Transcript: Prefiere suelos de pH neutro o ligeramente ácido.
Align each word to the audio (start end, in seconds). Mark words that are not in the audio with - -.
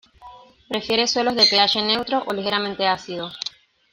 Prefiere 0.67 1.05
suelos 1.07 1.35
de 1.35 1.45
pH 1.45 1.83
neutro 1.85 2.23
o 2.25 2.33
ligeramente 2.33 2.87
ácido. 2.87 3.31